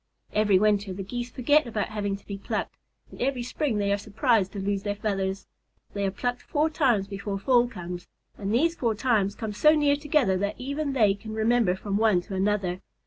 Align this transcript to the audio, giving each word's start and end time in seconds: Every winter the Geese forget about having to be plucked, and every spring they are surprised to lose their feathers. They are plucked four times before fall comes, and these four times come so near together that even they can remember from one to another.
Every 0.33 0.57
winter 0.57 0.93
the 0.93 1.03
Geese 1.03 1.29
forget 1.29 1.67
about 1.67 1.89
having 1.89 2.15
to 2.15 2.25
be 2.25 2.35
plucked, 2.39 2.73
and 3.11 3.21
every 3.21 3.43
spring 3.43 3.77
they 3.77 3.93
are 3.93 3.99
surprised 3.99 4.51
to 4.53 4.59
lose 4.59 4.81
their 4.81 4.95
feathers. 4.95 5.45
They 5.93 6.07
are 6.07 6.09
plucked 6.09 6.41
four 6.41 6.71
times 6.71 7.07
before 7.07 7.37
fall 7.37 7.67
comes, 7.67 8.07
and 8.35 8.51
these 8.51 8.73
four 8.75 8.95
times 8.95 9.35
come 9.35 9.53
so 9.53 9.75
near 9.75 9.95
together 9.95 10.37
that 10.39 10.55
even 10.59 10.93
they 10.93 11.13
can 11.13 11.33
remember 11.35 11.75
from 11.75 11.97
one 11.97 12.19
to 12.21 12.33
another. 12.33 12.81